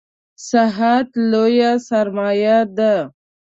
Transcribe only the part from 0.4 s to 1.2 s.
صحت